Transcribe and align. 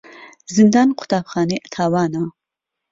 زیندان 0.55 0.89
قوتابخانەی 0.99 1.65
تاوانە. 1.73 2.23